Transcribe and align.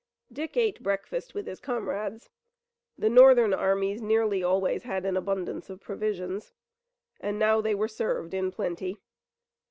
Dick 0.33 0.57
ate 0.57 0.81
breakfast 0.81 1.35
with 1.35 1.45
his 1.45 1.59
comrades. 1.59 2.31
The 2.97 3.07
Northern 3.07 3.53
armies 3.53 4.01
nearly 4.01 4.41
always 4.41 4.81
had 4.81 5.05
an 5.05 5.15
abundance 5.15 5.69
of 5.69 5.79
provisions, 5.79 6.53
and 7.19 7.37
now 7.37 7.61
they 7.61 7.75
were 7.75 7.87
served 7.87 8.33
in 8.33 8.49
plenty. 8.51 8.97